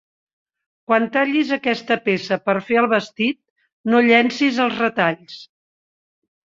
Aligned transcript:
Quan 0.89 1.05
tallis 1.17 1.51
aquesta 1.57 1.99
peça 2.09 2.39
per 2.47 2.57
fer 2.71 2.81
el 2.83 2.89
vestit, 2.97 3.41
no 3.93 4.03
llencis 4.11 4.63
els 4.69 4.83
retalls. 4.85 5.41